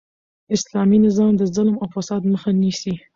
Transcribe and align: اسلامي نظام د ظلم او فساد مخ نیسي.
اسلامي 0.55 0.97
نظام 1.05 1.33
د 1.37 1.43
ظلم 1.55 1.75
او 1.81 1.87
فساد 1.95 2.21
مخ 2.31 2.43
نیسي. 2.61 2.93